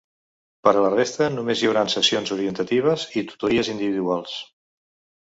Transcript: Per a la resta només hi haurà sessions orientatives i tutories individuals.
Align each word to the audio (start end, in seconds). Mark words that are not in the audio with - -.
Per 0.67 0.71
a 0.71 0.81
la 0.85 0.89
resta 0.93 1.27
només 1.35 1.61
hi 1.61 1.69
haurà 1.69 1.85
sessions 1.97 2.33
orientatives 2.39 3.07
i 3.23 3.27
tutories 3.31 3.73
individuals. 3.79 4.39